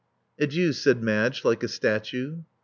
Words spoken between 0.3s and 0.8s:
Adieu,"